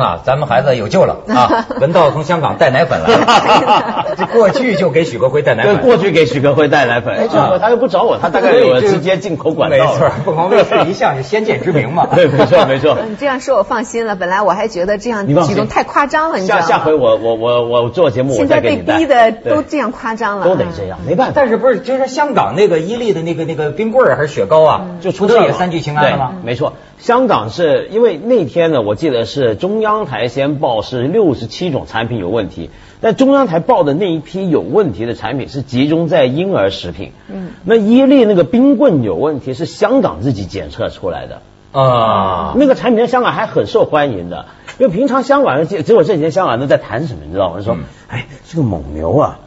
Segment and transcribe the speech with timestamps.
[0.00, 1.66] 啊，咱们孩子有救了啊！
[1.80, 7.28] 文道从香港带奶粉来了， 这过去就给许国辉带奶对，粉，过去给许国辉带奶粉，哎，
[7.60, 9.76] 他又不找我，他大概有直接进口管道。
[9.76, 12.06] 没错，凤凰卫视一向是先见之明嘛。
[12.14, 12.96] 对，没错没错。
[13.08, 14.14] 你这样说，我放心了。
[14.14, 16.62] 本来我还觉得这样举动太夸张了，你知道吗？
[16.62, 18.84] 下下回我我我我做节目，我现在被。
[18.84, 21.32] 逼的都这样夸张了，嗯都得这样，没办法。
[21.34, 26.32] 但是不是就是香港那个伊利的那个那个冰棍儿还是雪糕啊，就出事也三聚氰胺了吗？
[26.44, 32.70] 没错，香港是因为那天呢，我记得是中央台先报是六十七种产品有问题，
[33.00, 37.12] 但中央台报的那一批有问题的产品是集中在婴儿食品。
[37.28, 41.42] 嗯，那伊利那个冰棍有问题是香港自己检测出来的。
[41.70, 44.46] 啊，那个产品在香港还很受欢迎的，
[44.78, 47.60] 因为平常香港人，结结果这几天香港人在谈什么，你知道吗？
[47.62, 49.38] 说，嗯哎，这个蒙牛啊，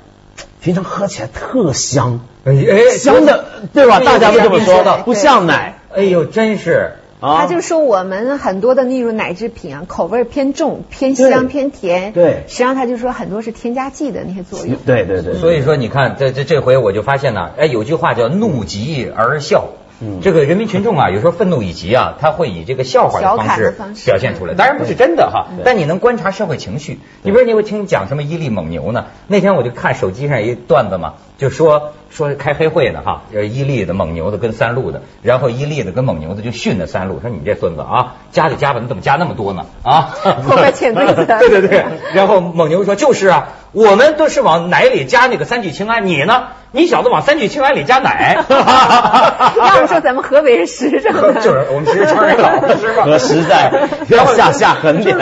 [0.61, 4.01] 平常喝起来特香，哎哎香的，对吧？
[4.01, 7.37] 大家都这么说的，不像奶哎呦，真是啊。
[7.41, 12.13] 他就说我们很多的那种奶制品啊，口味偏重、偏香、偏甜。
[12.13, 14.75] 对实际上他就说很多是添加剂的那些作用。
[14.85, 19.69] 对对对，所以说，你看，这这这回我就发现呢，哎，有句话叫“怒极而笑”。
[19.99, 24.53] 嗯这个人民群众啊，有时候愤怒以及啊，他会以这个笑话的方式的方式表现出来。
[24.53, 26.99] 当然不是真的哈，但你能观察社会情绪。
[27.23, 29.05] 你比如你会听讲什么伊利蒙牛呢？
[29.25, 39.65] 那天我就看手机上一段子嘛，就说说开黑会呢哈，呃伊利的、蒙牛的跟三鹿的，然后伊利的跟蒙牛的就训那三鹿，说你这孙子啊，加就加吧，你怎么加那么多呢？
[39.83, 41.85] 啊，破坏潜规则对对对。
[42.13, 46.43] 然后蒙牛说就是啊，我们都是往奶里加那个三聚氰胺，你呢？
[46.71, 48.43] 你小子往三聚氰胺里加奶。
[48.49, 55.17] 要不说咱们河北人实诚的，就是我们其实城里老实吧， 和实在不要下下狠点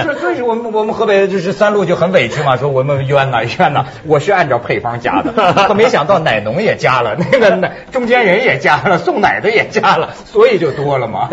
[0.45, 5.33] 我们我们河北就是三鹿就很委屈嘛，说我们冤呐冤呐， 我是按照配方加的，
[5.67, 11.29] 可没想到奶农也加了， 那个奶中间人也加了，送奶的也加了，所以就多了嘛。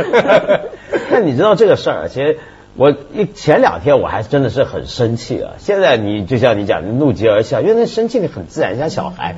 [1.11, 2.39] 那你知道这个事儿，其实
[2.75, 5.53] 我一前两天我还真的是很生气啊。
[5.59, 9.37] 现在你就像你讲，的怒极而笑，因为那生气的很自然，像小孩。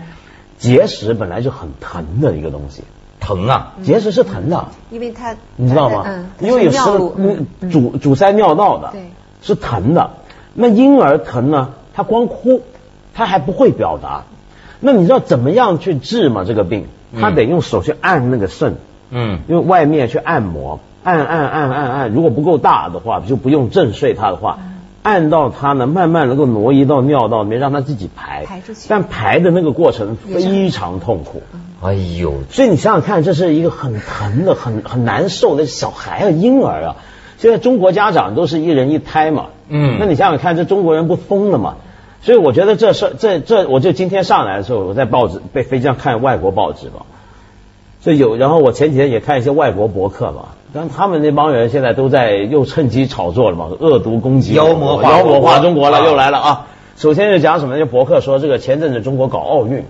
[0.57, 2.85] 结石本来就很疼的一个东西，
[3.21, 3.75] 疼啊！
[3.83, 6.05] 结石是疼的，因为它你知道吗？
[6.07, 6.79] 嗯，因为有时
[7.71, 9.11] 阻阻塞尿道的，对
[9.45, 10.11] 是疼的。
[10.55, 12.63] 那婴儿疼呢，他光哭，
[13.15, 14.25] 他还不会表达。
[14.81, 16.45] 那你知道怎么样去治吗？
[16.47, 16.87] 这个病，
[17.21, 18.77] 他得用手去按那个肾，
[19.11, 24.59] 嗯，用外面去按摩，按按按按按，如果不够大的话，就不用震碎它的话，
[25.03, 28.45] 按到它呢，慢慢能够挪移到尿道里面，让它自己排。
[28.47, 31.43] 排出去但排的那个过程非常痛苦。
[31.83, 36.97] 哎呦，所以你想想看，这是一个很疼的、很很难受的小孩啊，婴儿啊。
[37.45, 41.75] 现在中国家长都是一人一胎嘛，嗯那你想想看，这中国人不疯了吗？
[42.23, 47.05] 所以我觉得这事这这，我就今天上来的时候，我在报纸被飞机上看外国报纸嘛，
[48.01, 56.67] 所以有，然后我前几天也看一些外国博客嘛，但他们那帮人现在都在又趁机炒作了嘛，恶毒攻击妖魔化妖魔化中国了，啊又来了啊！
[56.97, 57.77] 首先就讲什么？
[57.79, 59.85] 就博客说这个前阵子中国搞奥运，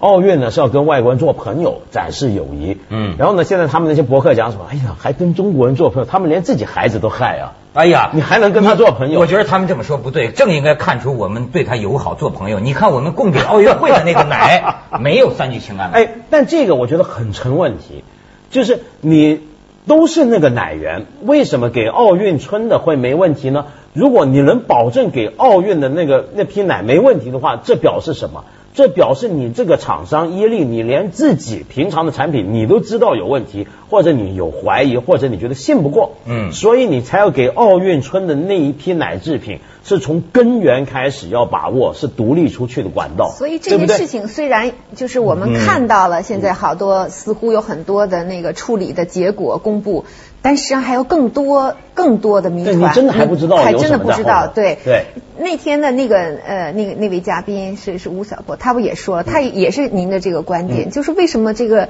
[0.00, 2.78] 奥运呢是要跟外国人做朋友，展示友谊。
[2.88, 4.64] 嗯然后呢，现在他们那些博客讲什么？
[4.70, 7.52] 哎呀，还跟中国人做朋友，他们连自己孩子都害啊！
[7.74, 9.20] 哎呀，你还能跟他做朋友？
[9.20, 12.58] 我觉得他们这么说不对，正应该看出我们对他友好，做朋友。
[12.58, 18.02] 你看我们供给奥运会的那个奶 没有三聚氰胺，哎，但这个我觉得很成问题，
[18.50, 19.40] 就是你
[19.86, 23.66] 都是那个奶源，为什么给奥运村的会没问题呢？
[23.92, 28.44] 如果你能保证给奥运的那个那批奶没问题的话，这表示什么？
[28.72, 50.04] 这表示你这个厂商伊利，你连自己平常的产品你都知道有问题，或者你有怀疑，或者你觉得信不过，嗯所以你才要给奥运村的那一批奶制品是从根源开始要把握，是独立出去的管道，所以这件事情虽然就是我们嗯看到了，现在好多似乎有很多的那个处理的结果公布，
[50.42, 54.46] 但实际上还有更多更多的谜团，你真的还不知道还真的不知道。
[54.46, 54.78] 对。
[54.84, 55.06] 对，
[55.38, 60.90] 那天的那个呃那个那位嘉宾是是吴晓波，他不也说了，他也是您的这个观点，嗯。
[60.90, 61.88] 就是为什么这个。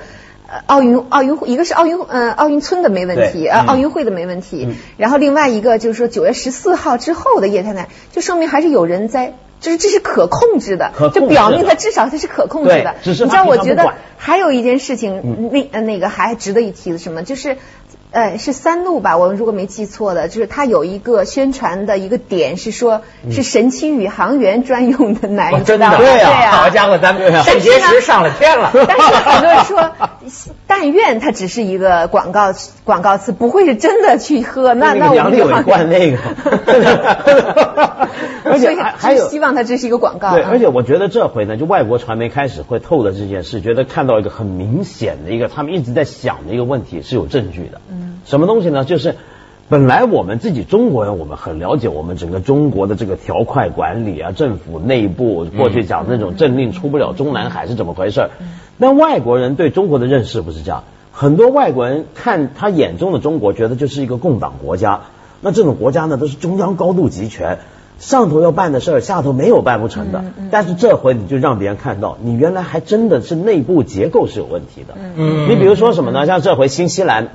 [0.53, 3.67] 呃，奥运奥运会一个是奥运呃奥运村的没问题，呃嗯。
[3.69, 4.75] 奥运会的没问题，嗯。
[4.97, 11.11] 然后另外一个就是说九月十四号之后的液态奶，就说明还是有人在，就是这是可控制的，制的。
[11.11, 12.97] 就表明它至少它是可控制的。
[13.05, 15.51] 你知道，我觉得还有一件事情，嗯。
[15.53, 17.23] 那呃那个还值得一提的什么？
[17.23, 17.57] 就是。
[18.13, 19.17] 呃，是三鹿吧？
[19.17, 25.97] 我如果没记错的，就是它有一个宣传的一个点是说，是神奇宇航员专用的奶，粉真的？
[25.97, 28.71] 对啊好家伙，咱们肾结石上了天了。
[28.73, 29.91] 但是很多人说，
[30.67, 32.53] 但愿它只是一个广告
[32.85, 34.75] 广告词，不会是真的去喝。
[34.75, 36.19] 那那我们那个杨利伟就灌那个
[38.45, 40.33] 而且还还有希望它这是一个广告。
[40.33, 47.81] 对，啊而且我觉得这回呢，就外国传媒开始会透了这件事，觉得看到一个很明显的一个他们一直在想的一个问题是有证据的。
[47.91, 48.85] 嗯，什么东西呢？
[48.85, 49.17] 就是
[49.69, 58.31] 本来我们自己中国人，我们很了解我们整个中国的这个条块管理啊，政府内部过去讲那种政令出不了中南海是怎么回事儿。
[58.79, 65.03] 但外国人对中国的认识不是这样，很多外国人看他眼中的中国，觉得就是一个共党国家。
[65.43, 67.61] 那这种国家呢，都是中央高度集权，
[68.01, 70.25] 上头要办的事儿，下头没有办不成的。
[70.51, 74.95] 但是这回你就让别人看到，你原来还真的是内部结构是有问题的。
[75.17, 76.27] 嗯，你比如说什么呢？
[76.27, 77.29] 像这回新西兰。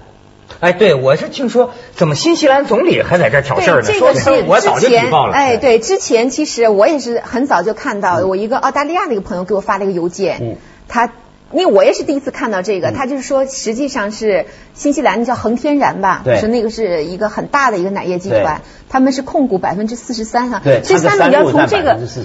[0.60, 3.88] 哎，对，我是听说怎么新西兰总理还在这挑事儿呢？
[3.92, 5.34] 这个是我早就举报了。
[5.34, 10.58] 哎，对，之前其实我也是很早就看到，我一个澳大利亚的一个朋友给我发了一个邮件，
[10.88, 11.12] 他
[11.52, 18.62] 因为我也是第一次看到这个，他就是说实际上是新西兰叫恒天然吧，是那个是一个很大的一个奶业集团，
[18.96, 20.62] 他们是控股百分之四十三哈。
[20.64, 22.24] 对，这三路你要从这个四，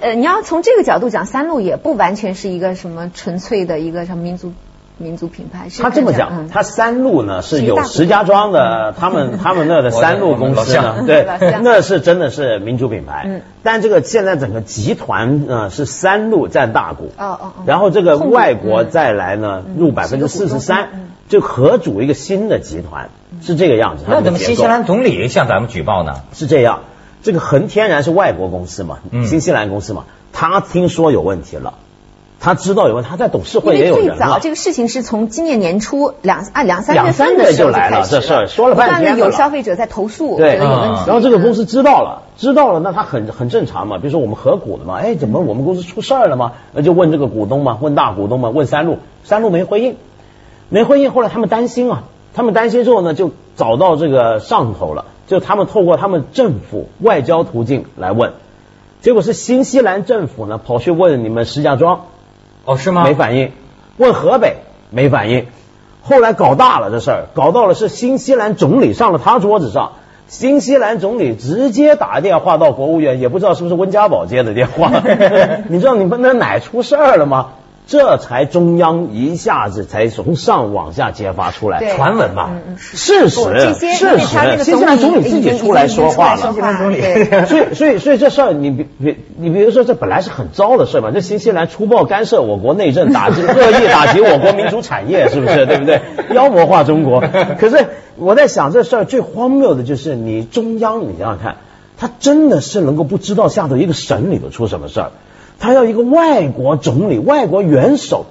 [0.00, 4.54] 呃，你要从这个角度讲，三鹿也不完全是一个什么纯粹的一个什么民族。
[4.98, 11.26] 民族品牌，他这么讲，他三鹿呢是有石家庄的，他们他们那的三鹿公司呢，对，
[11.62, 13.42] 那是真的是民族品牌。
[13.62, 20.88] 但这个现在整个集团呢是三鹿占大股，哦哦然后这个外国再来呢入百分之四十三，
[21.28, 23.10] 就合组一个新的集团，
[23.42, 24.04] 是这个样子。
[24.08, 26.22] 那怎么新西兰总理向咱们举报呢？
[26.32, 26.80] 是这样，
[27.22, 31.74] 这个恒天然是外国公司嘛，新西兰公司嘛，他听说有问题了。
[32.38, 41.00] 他知道以后，他在董事会也有人最早这个事情是从今年年初两啊两三月份的时候就来了，这事儿说了半天有消费者在投诉，对，有问题。
[41.06, 43.96] 然后这个公司知道了，知道了，那他很很正常嘛。
[43.98, 46.52] 比如说我们合股的嘛，哎，怎么我们公司出事儿了吗？
[46.72, 49.96] 那就问这个股东嘛，问大股东嘛，问三鹿，三鹿没回应，
[50.68, 51.10] 没回应。
[51.12, 52.04] 后来他们担心啊，
[52.34, 58.34] 他们担心之后呢，就找到这个上头了，就他们透过他们政府外交途径来问，
[59.00, 62.02] 结果是新西兰政府呢跑去问你们石家庄。
[62.66, 63.04] 哦，是吗？
[63.04, 63.52] 没反应。
[63.96, 64.56] 问河北
[64.90, 65.46] 没反应。
[66.02, 69.92] 后来搞大了这事儿，搞到了是新西兰总理上了他桌子上，
[70.28, 74.92] 新西兰总理直接打电话到国务院，也不知道是不是温家宝接的电话。
[75.68, 77.48] 你知道你们那奶出事儿了吗？
[77.86, 86.52] 这才中央一下子才从上往下揭发出来，传闻嘛，事实，事实，新西兰总理自己出来说话了，
[87.46, 95.64] 所以所以所以这事儿，你比比你比如说这本来是很糟的事嘛，这新西兰粗暴干涉我国内政，打击 恶意打击我国民族产业，是不是？
[95.66, 96.00] 对不对？
[96.34, 97.22] 妖魔化中国。
[97.60, 97.86] 可是
[98.16, 101.58] 我在想这事儿最荒谬的就是你中央，你想想看，
[101.96, 105.10] 他真的是能够不知道下头一个省里头出什么事儿？
[105.58, 108.26] 他要一个外国总理、外国元首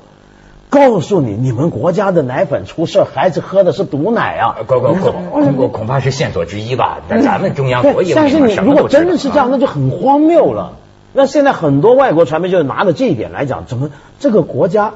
[0.69, 4.57] 告诉你，你们国家的奶粉出事，孩子喝的是毒奶啊！
[4.67, 6.99] 恐恐恐怕是线索之一吧。
[7.07, 10.73] 但咱们中央国但是你如果真的是这样，那就很荒谬了。
[11.13, 13.89] 那现在很多外国传媒就拿着这一点来讲，怎么
[14.19, 14.93] 这个国家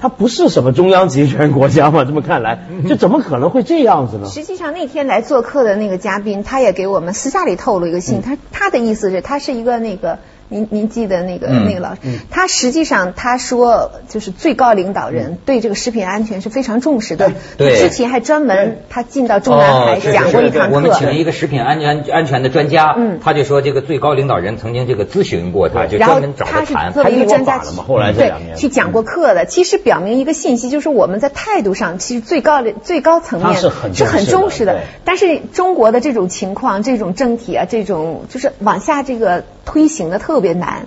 [0.00, 2.04] 它不是什么中央集权国家嘛？
[2.04, 4.26] 这么看来，就怎么可能会这样子呢？
[4.26, 10.18] 实际上那天来做客的那个嘉宾，他也给我们私下里透露一个信，他他的意思是，他是一个那个。
[10.50, 12.00] 您您记得那个那个老师，
[12.30, 17.32] 他实际上他说就是最高领导人对这个食品安全是非常重视的。
[17.56, 20.74] 对，之前还专门他进到中南海讲过一堂课。
[20.74, 26.92] 我们请了一个食品安全安全的专家，嗯，他就说这个最高领导人曾经这个咨询过他，就专门找他谈。
[26.92, 34.80] 作为一个专家，后来这两年去讲过课的，其实表明一个信息，就是我们在态度上其实最高最高层面是很是很重视的。
[35.04, 40.86] 但是中国的这种情况，这种政体啊，这种就是往下这个推行的特别难。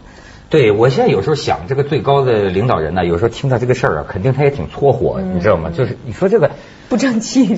[0.50, 5.72] 对，我现在有时候想，这个最高的领导人呢，有时候听到这个事儿啊，肯定他也挺搓火，你知道吗？
[5.75, 6.51] 就是你说这个
[6.89, 7.57] 不争气，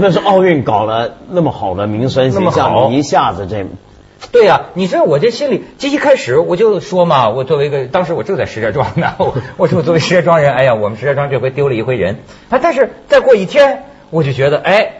[0.00, 3.66] 那是奥运搞了那么好的名声形象，一下子这，
[4.32, 12.16] 对呀，你知道我这心里，这一开始我就说嘛，我作为一个当时我正在石家庄呢， 我我说我作为石家庄人，哎呀，我们石家庄这回丢了一回人
[12.48, 14.92] 啊，但是再过一天，我就觉得，哎，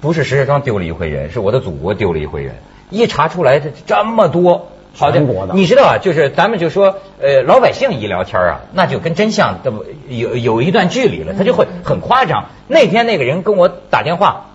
[0.00, 2.56] 不是石家庄丢了一回人，是我的祖国丢了一回人，
[2.90, 4.70] 一查出来这这么多。
[4.98, 5.20] 好的，
[5.54, 9.70] 你知道啊，就是咱们就说，呃，老百姓一聊天啊，那就跟真相的
[10.08, 12.46] 有有一段距离了，他就会很夸张。
[12.66, 14.46] 那天那个人跟我打电话，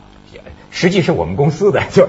[0.72, 2.08] 实际是我们公司的，就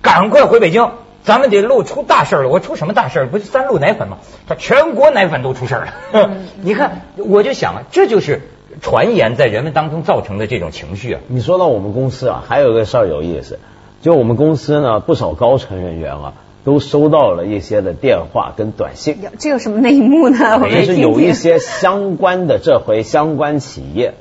[0.00, 0.92] 赶快回北京，
[1.24, 2.48] 咱们这路出大事了。
[2.48, 3.26] 我出什么大事？
[3.26, 4.16] 不是三鹿奶粉吗？
[4.48, 5.94] 他全国奶粉都出事了。
[6.62, 8.48] 你看，我就想啊，这就是
[8.80, 11.20] 传言在人们当中造成的这种情绪啊。
[11.28, 13.58] 你说到我们公司啊，还有个事儿有意思，
[14.00, 16.32] 就我们公司呢，不少高层人员啊。
[16.64, 20.60] 都收到了一些的电话跟短信，这有什么内幕呢？
[20.64, 24.14] 就是有一些相关的，这回相关企业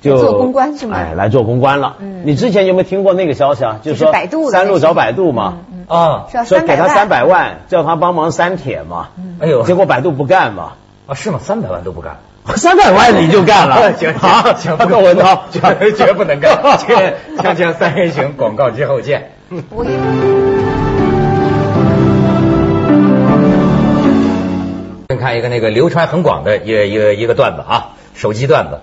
[0.00, 0.96] 就做公关是吗？
[0.96, 1.96] 哎，来做公关了。
[2.00, 3.78] 嗯，你之前有没有听过那个消息啊？
[3.82, 4.12] 就是说
[4.50, 9.10] 三路找百度嘛，啊，说给他三百万，叫他帮忙删帖嘛。
[9.38, 10.72] 哎呦，结果百度不干嘛？
[11.06, 11.38] 啊，是吗？
[11.40, 12.16] 三百万都不干。
[12.56, 13.94] 三百万你就干了？
[13.96, 16.56] 行好，行，窦文涛绝绝不能干。
[16.56, 19.30] 锵锵三人行，广告之后见。
[19.70, 19.84] 我
[25.22, 28.80] 看一个那个流传很广的一个一个一个段子啊，手机段子，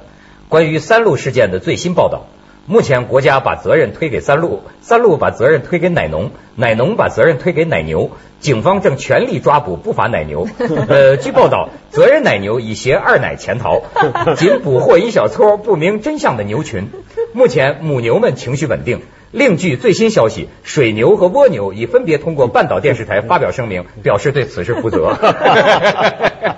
[0.47, 2.27] 关于三鹿事件的最新报道。
[2.65, 8.11] 目前国家把责任推给三鹿，三鹿把责任推给奶农，奶农把责任推给奶牛。
[8.39, 10.47] 警方正全力抓捕不法奶牛。
[10.87, 13.81] 呃，据报道，责任奶牛已携二奶潜逃，
[14.37, 16.89] 仅捕获一小撮不明真相的牛群。
[17.33, 19.01] 目前母牛们情绪稳定。
[19.31, 25.17] 另据最新消息，水牛和蜗牛已分别通过半岛电视台发表声明，表示对此事负责。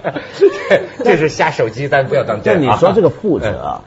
[1.04, 2.56] 这是瞎手机，但不要当真。
[2.56, 3.82] 就你说这个负责。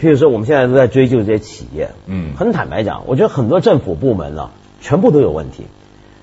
[0.00, 4.50] 譬如说，我们现在都在追究这些企业，嗯，很坦白讲，我觉得很多政府部门呢，
[4.80, 5.66] 全部都有问题，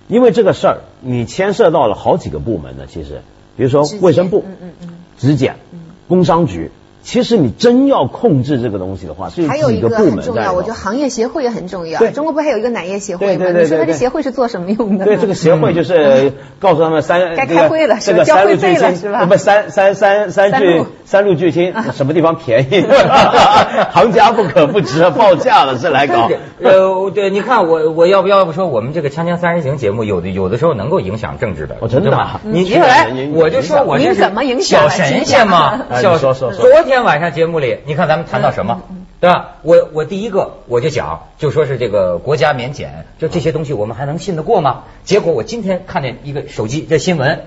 [0.07, 2.85] 因为这个事儿，你牵涉到了好几个部门呢。
[2.87, 3.21] 其实，
[3.57, 5.55] 比如说卫生部、嗯嗯嗯、质检、
[6.07, 6.71] 工商局。
[7.09, 11.99] 其实你真要控制这个东西的话，是还有一个很重要，我觉得行业协会也很重要。
[12.11, 13.47] 中国不还有一个奶业协会吗？
[13.49, 15.05] 你说这协会是做什么用的？
[15.05, 22.85] 对，这个协会就是告诉他们三该开会了，这个三鹿巨星不三三三三巨三路巨星什么地方便宜？
[23.91, 26.29] 行家不可不知，报价了是来搞。
[26.61, 32.39] 呃，对，你看我我要不要不说我们这个锵锵三人行节目有的有的时候能够影响政治的，真的吗？
[32.43, 34.21] 你接下来我就说我这是
[34.61, 37.79] 小神仙嘛，小说说昨天晚上节目里。
[37.85, 38.83] 你看咱们谈到什么，
[39.19, 39.55] 对吧？
[39.61, 44.83] 我我第一个我就讲，就说是这个国家免检，就这些东西我们还能信得过吗？
[45.03, 47.41] 结果我今天看见一个手机这新闻，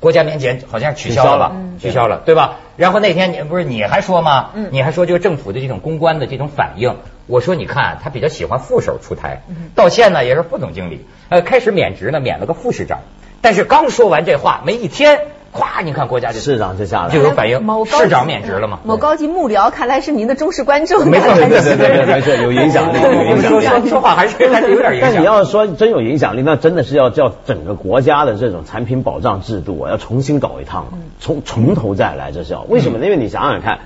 [0.00, 2.56] 国家免检好像取消了，取消了，对吧？
[2.76, 4.50] 然后那天你不是你还说吗？
[4.70, 6.96] 你还说这个政府的这种公关的这种反应，
[7.26, 9.42] 我说你看他比较喜欢副手出台，
[9.74, 13.00] 道歉呢也是副总经理，呃，开始免职呢免了个副市长，
[13.42, 15.20] 但是刚说完这话没一天。
[15.52, 15.82] 咵！
[15.84, 18.80] 你看国家就市长就下来就有反应，市长免职了吗？
[18.84, 23.88] 某高级幕僚看来是您的忠实观众，没错，对对对，没错，有影响力，有影响力。
[23.88, 25.10] 说话还是还是有点影响。
[25.12, 30.86] 但你要说真有影响力，那真的是要叫整个国家的这种产品保障制度啊，要重新搞一趟，
[31.20, 32.98] 从从头再来，这是要为什么？
[32.98, 33.78] 因为你想想看，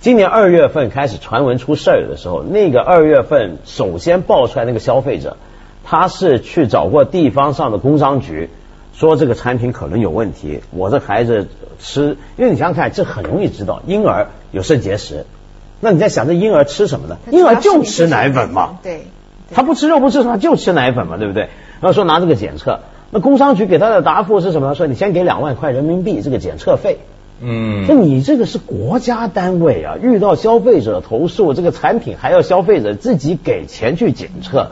[0.00, 5.36] 今年二月份开始传闻出事儿的时候，那个二月份首先爆出来那个消费者，
[5.84, 8.50] 他是去找过地方上的工商局。
[8.98, 11.48] 说这个产品可能有问题，我这孩子
[11.78, 15.26] 吃，因为你想想看，这很容易知道，婴儿有肾结石，
[15.80, 17.18] 那你在想这婴儿吃什么呢？
[17.30, 19.02] 婴儿就吃奶粉嘛，对，
[19.52, 21.50] 他不吃肉不吃什么，就吃奶粉嘛，对不对？
[21.80, 24.74] 然后说拿这个检测，那工商局给他的答复是什么？
[24.74, 27.00] 说你先给两万块人民币这个检测费，
[27.42, 34.70] 嗯，那你这个是国家单位啊，遇到消费者投诉，这个产品还要消费者自己给钱去检测，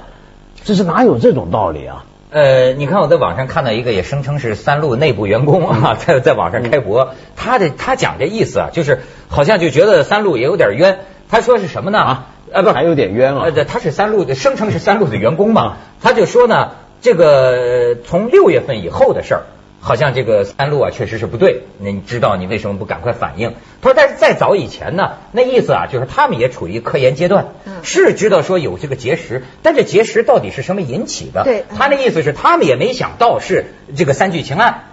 [0.65, 2.07] 这是哪有这种道理啊？
[2.35, 10.99] 呃，你看我在网上看到一个也声称是三鹿内部员工啊， 在在网上开播，他的他讲这意思啊，就是好像就觉得三鹿也有点冤。
[11.31, 11.99] 他说是什么呢？
[12.01, 13.45] 啊，啊不，还有点冤啊。
[13.55, 19.43] 呃，他是三鹿的，声称是三鹿的员工嘛，他就说呢，这个从六月份以后的事儿。
[19.85, 21.61] 好像这个三鹿啊，确实是不对。
[21.79, 23.53] 那你知道你为什么不赶快反应？
[23.83, 27.49] 他说，但是再早以前呢，那意思啊，就是他们也处于科研阶段，
[27.83, 31.45] 是知道说有这个结石，但这结石到底是什么引起的？
[31.45, 34.85] 对，他那意思是他们也没想到是这个三聚氰胺，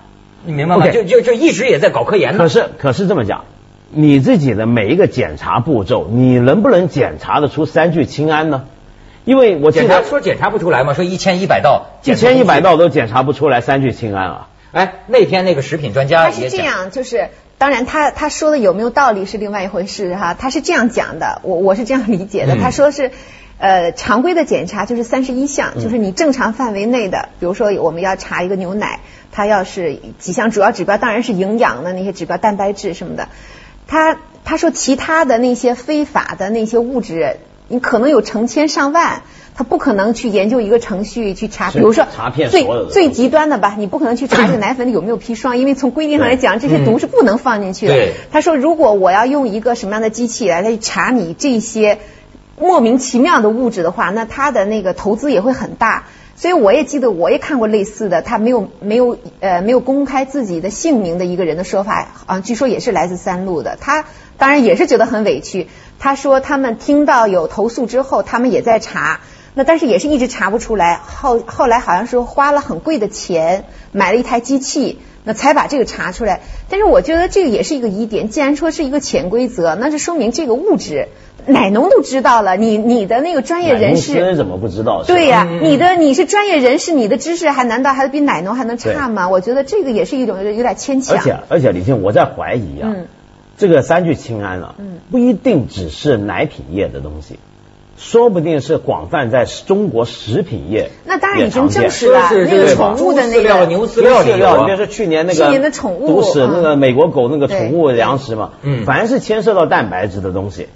[0.43, 0.89] 你明白吗？
[0.89, 2.39] 就就就一直也在搞科研呢。
[2.39, 3.45] 可是可是这么讲，
[3.91, 8.65] 你自己的每一个检查步骤，你能不能检查得出三聚氰胺呢？
[9.23, 10.93] 因为我检查说检查不出来嘛？
[10.93, 14.47] 说一千一百道，一千一百道都检查不出来三聚氰胺啊。
[14.71, 20.33] 哎，那天那个食品专家他是这样，就是当然他他说的有没有道理是另外一回事哈。
[20.33, 22.55] 他是这样讲的，我我是这样理解的。
[22.55, 23.11] 他说是
[23.57, 29.01] 呃常规的检查就是三十一项，就是你正常范围内的，比如说我们要查一个牛奶，
[29.31, 33.27] 它要是几项主要指标，当然是营养的那些指标，蛋白质什么的。
[33.87, 37.37] 他他说其他的那些非法的那些物质，
[37.67, 39.21] 你可能有成千上万。
[39.53, 42.05] 他不可能去研究一个程序去查，比如说
[42.49, 48.07] 最最极端的吧，你不可能去查这个奶粉里有没有砒霜，因为从规定上来讲，这些毒是不能放进去的。
[48.31, 51.99] 他说，如果我要用一个什么样的机器来来查你这些
[52.57, 56.05] 莫名其妙的物质的话，那他的那个投资也会很大。
[56.35, 64.05] 所以我也记得，我也看过类似的，他没有没有呃没有公开自己的姓名的一个人的说法啊，据说也是来自三鹿的，他
[64.37, 65.67] 当然也是觉得很委屈。
[65.99, 69.19] 他说他们听到有投诉之后，他们也在查。
[69.53, 76.41] 那但是也是一直查不出来，后后来好像是花了很贵的钱买了一台机器，那才把这个查出来。
[76.69, 81.09] 但是我觉得这个也是一个疑点，既然说是一个潜规则，那就说明这个物质
[81.45, 85.03] 奶农都知道了，你你的那个专业人士怎么不知道？
[85.03, 89.27] 对呀，你的你是专业人士，你的知识还难道还比奶农还能差吗？
[89.27, 91.17] 我觉得这个也是一种有点牵强。
[91.17, 92.93] 而且而且李静，我在怀疑啊。
[93.57, 94.75] 这个三聚氰胺啊，
[95.11, 97.37] 不一定只是奶品业的东西。
[98.03, 102.29] 说不定是广泛在中国食品业，那当然已经证实了。
[102.29, 110.67] 是那个宠物的那个牛饲料饲料，你别说去年那个去年的宠物都市那个美国狗那个宠物粮食嘛，嗯，凡是牵涉到蛋白质的东西，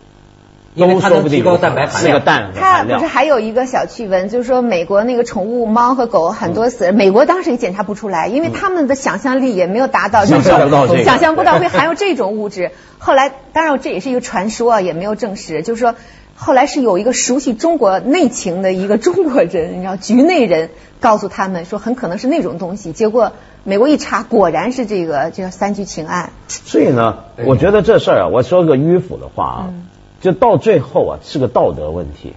[0.77, 2.22] 都说不定高蛋白含量。
[2.24, 12.70] 蛋它不是还有一个小趣闻，就是说美国那个宠物猫和狗很多死，美国当时也检查不出来，因为他们的想象力也没有达到，想象不到这个，想象不到会含有这种物质。
[13.00, 15.96] 后来当然这也是一个传说啊，也没有证实，就是说。
[16.38, 23.32] 后来是有一个熟悉中国内情的一个中国人，你知道局内人告诉他们说很可能是那种东西，结果
[23.63, 26.32] 美国一查果然是这个叫三聚氰胺。
[26.50, 29.74] 所以呢，我觉得这事儿啊，我说个迂腐的话啊，
[30.20, 32.34] 就到最后啊是个道德问题。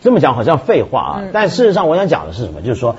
[0.00, 2.62] 这么讲好像废话啊，但事实上我想讲的是什么？
[2.62, 2.96] 就是说，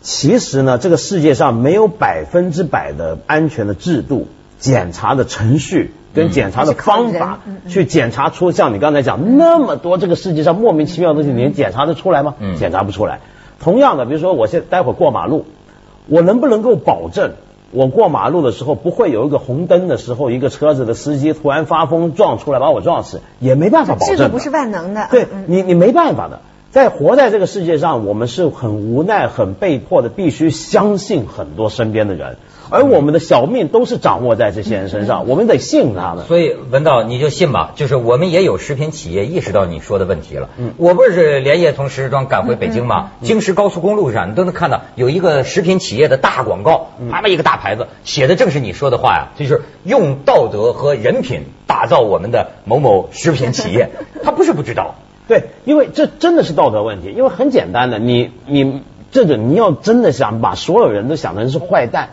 [0.00, 4.28] 其实呢，这个世界上没有百分之百的安全的制度、
[4.60, 5.92] 检查的程序。
[6.14, 12.34] 跟检查的方法去检查出像你刚才讲那么多这个世界上莫名其妙的东西，你能检查得出来吗？
[12.58, 13.20] 检查不出来。
[13.60, 15.44] 同样的，比如说我现待会儿过马路，
[16.06, 17.32] 我能不能够保证
[17.70, 23.20] 我过马路的时候不会有一个红灯的时候，一个车子的司机突然发疯撞出来把我撞死？
[23.40, 24.16] 也没办法保证。
[24.16, 25.08] 这个不是万能的。
[25.10, 26.40] 对你，你没办法的。
[26.70, 32.36] 在活在这个世界上，我们是很无奈、很被迫的，必须相信很多身边的人。
[32.68, 36.26] 而我们的小命都是掌握在这些人身上，我们得信他们。
[36.26, 37.72] 所以文道，你就信吧。
[37.74, 40.50] 就是我们也有食品企业意识到你说的问题了。
[40.58, 43.12] 嗯，我不是连夜从石家庄赶回北京吗？
[43.22, 53.88] 京石高速公路上，你都能看到有一个食品企业的大广告，那么一个大牌子，写的正是你说的话呀，就是用道德和人品打造我们的某某食品企业。
[54.22, 54.96] 他不是不知道，
[55.28, 57.12] 对，因为这真的是道德问题。
[57.16, 58.82] 因为很简单的，你你
[59.12, 62.08] 这个你要真的想把所有人都想成是坏蛋。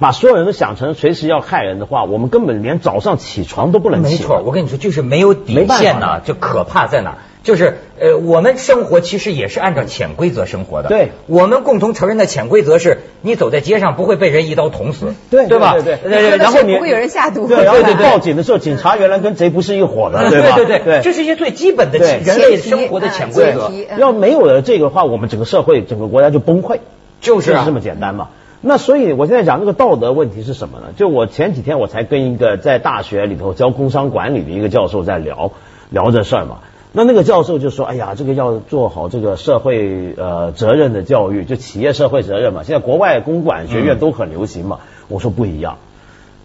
[0.00, 4.10] 把所有人都想成随时要害人的话，我们根本连早上起床都不能起。
[4.12, 7.18] 没错，我跟你说，就是没有底线呢，就可怕在哪？
[7.46, 10.88] 就是呃，我们生活其实也是按照潜规则生活的。
[10.88, 15.76] 对，我们共同承认的潜规则是，你走在街上不会被人一刀捅死，对对吧？
[15.80, 16.36] 对对。
[16.38, 17.46] 然后你不会有人下毒。
[17.46, 17.94] 对对对。
[17.94, 20.56] 报警的时候，警察原来跟贼不是一伙的，对吧？
[20.56, 21.00] 对对对。
[21.02, 23.70] 这是一些最基本的人类生活的潜规则。
[23.96, 26.80] 要没有了这个话，我们整个社会、整个国家就崩溃。
[27.20, 28.30] 就是这么简单嘛。
[28.60, 30.86] 那所以，我现在讲这个道德问题是什么呢？
[30.96, 35.52] 就我前几天我才跟一个在大学里头教工商管理的一个教授在聊
[35.90, 36.58] 聊这事儿嘛。
[36.96, 42.62] 那那个教授就说：“哎呀，这个要做好这个社会呃责任的教育，就企业社会责任嘛。
[42.62, 44.78] 现在国外公管学院都很流行嘛。”
[45.08, 45.76] 我说不一样，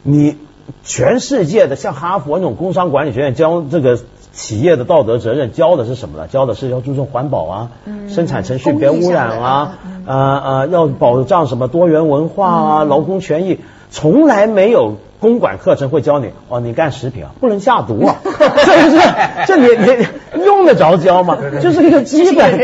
[0.04, 0.36] 你
[0.84, 3.98] 全世界的像哈佛那种工商管理学院教这个。
[4.34, 6.26] 企业的道德责任教的是什么呢？
[6.30, 7.72] 教的是要注重环保啊，
[8.08, 13.60] 生产程序别污染啊，呃呃，要保障什么多元文化啊，劳工权益，
[13.92, 19.02] 从来没有公管课程会教你哦，你干食品啊，不能下毒啊，是不是？
[19.46, 21.38] 这你你用得着教吗？
[21.62, 22.58] 就是一个基本，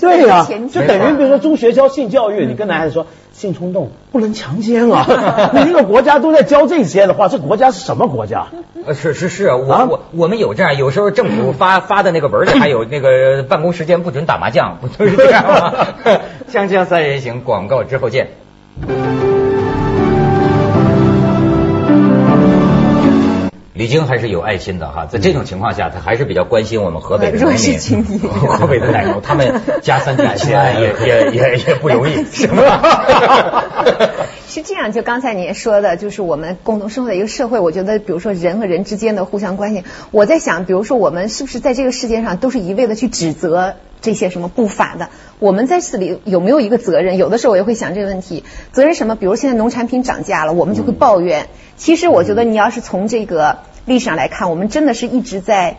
[0.00, 3.06] 对呀，就等于比如说中学教性教育，你跟男孩子说。
[3.32, 5.50] 性冲动不能强奸啊！
[5.56, 8.48] 你一个国家都在教这些的话，这国家是什么国家？
[8.86, 15.86] 呃，是是是，我我我们有这样，有时候政府发发的那个文里还有那个办公时间不准打麻将，不就是这样吗？
[16.52, 18.28] 锵锵三人行，广告之后见。
[23.82, 33.64] 李菁还是有爱心的哈，在这种情况下，他还是比较关心我们河北的农民， 河北的奶牛，他们加三聚氰胺也也也也不容易， 是吧？
[34.46, 45.08] 是这样，就刚才您说的，就是我们共同生活的一个社会，我觉得，比如说人和人之间的互相关系，我在想，比如说我们是不是在这个世界上都是一味的去指责这些什么不法的？
[45.40, 47.16] 我们在这里有没有一个责任？
[47.16, 49.16] 有的时候我也会想这个问题，责任什么？
[49.16, 51.48] 比如现在农产品涨价了，我们就会抱怨。
[51.76, 53.58] 其实我觉得你要是从这个。
[53.84, 55.78] 历史上来看，我们真的是一直在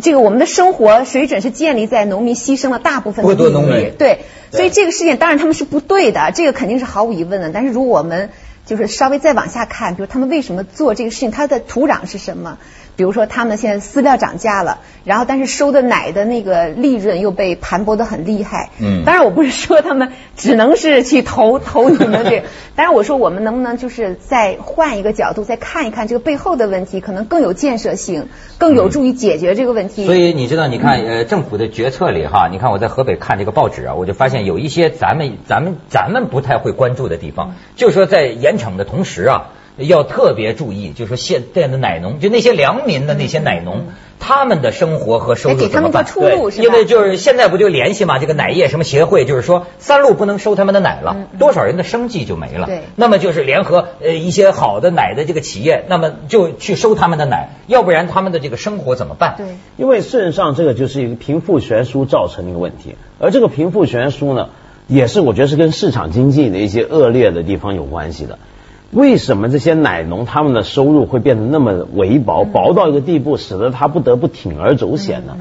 [0.00, 4.20] 这个我们的生活水准是建立在农民牺牲了大部分的农民，对，
[4.52, 7.50] 所以这个事件当然他们是不对的，这个肯定是毫无疑问的。
[7.50, 8.30] 但是如果我们
[8.64, 12.58] 就是稍微再往下看，比如他们为什么做这个事情，它的土壤是什么？
[12.98, 18.70] 比如说他们现在饲料涨价了，然后但是收的奶的那个利润又被盘剥的很厉害。
[18.80, 22.42] 嗯，当然我不是说他们只能是去投投你们这，
[22.74, 28.26] 当然我说我们能不能就是再换一个角度再看一看这个背后的问题，可能更有建设性，
[28.58, 30.04] 更有助于解决这个问题。
[30.04, 39.52] 所以你知道，你看呃政府的决策里哈，你看我在河北看这个报纸啊，我就发现有一些咱们咱们咱们不太会关注的地方，就是说在严惩的同时啊。
[39.78, 43.86] 要特别注意，就是说现在的奶农，就那些良民的那些奶农，
[44.18, 46.04] 他们的生活和收入怎么办？
[46.04, 46.64] 出路是吧？
[46.64, 52.66] 因为就是现在不就联系嘛，这个奶业什么协会，就是说三鹿不能收他们的奶了，多少人的生计就没了。
[52.66, 59.34] 对那么就是联合呃一些好的奶的这个企业，那么就去收他们的奶，要不然他们的这个生活怎么办？
[59.36, 59.46] 对。
[59.76, 64.48] 因为事实上这个就是一个贫富悬殊造成的一个问题，而这个贫富悬殊呢，
[64.88, 68.40] 也是我觉得是跟市场经济的一些恶劣的地方有关系的。
[68.90, 75.36] 为什么这些奶农他们的收入会变得那么微薄，薄到一个地步，使得他不得不铤而走险呢？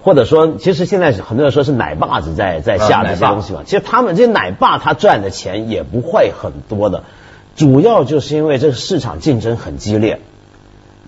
[0.00, 7.02] 或者说，其实现在很多人说是奶爸子在在下这些东西嘛，其实他们这些奶爸他赚的钱也不会很多的，
[7.56, 10.20] 主要就是因为这个市场竞争很激烈，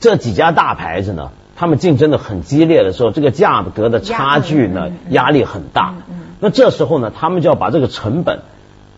[0.00, 5.94] 这几家大牌子呢，他们竞争的很激烈的时候，这个价格的差距呢压力很大，
[6.40, 8.40] 那这时候呢，他们就要把这个成本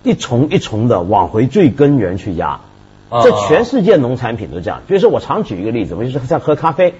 [0.03, 2.61] 一重一重的往回最根源去压。
[3.23, 4.81] 这全世界农产品都这样。
[4.87, 6.95] 比如说，我常举一个例子，我就是像喝咖啡，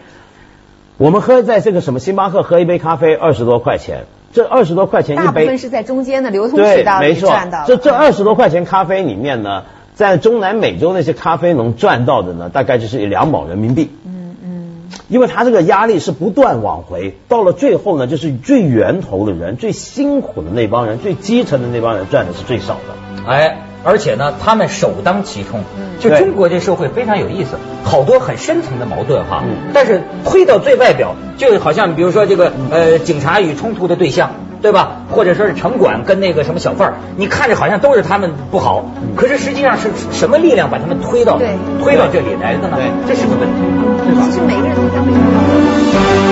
[0.99, 7.65] 我们喝在这个什么星巴克喝一杯咖啡二十多块钱，这二十多块钱一杯，大部分是在中间的流通渠道，里没错赚到。
[7.67, 13.91] 这这二十多块钱咖啡里面呢，在中南美洲那些咖啡农赚到的呢，大概就是两毛人民币。
[14.05, 23.12] 嗯嗯，因为他这个压力是不断往回，到了最后呢，就是最源头的人、最辛苦的那帮人、最基层的那帮人赚的是最少的。
[23.27, 25.65] 哎，而且呢，他们首当其冲。
[26.01, 29.45] 就中国这社会非常有意思，好多很深层的矛盾哈。
[29.47, 35.03] 嗯但是推到最外表，就好像比如说这个呃，警察与冲突的对象，对吧？
[35.13, 42.77] 或者说是城管跟那个什么小贩儿，你看着好像都是他们不好，可是实际上是什么力量把他们推到对推到这里来的呢？
[42.77, 43.63] 对这是个问题，
[44.05, 44.27] 对吧？
[44.31, 46.32] 其实每个人都将会遇到。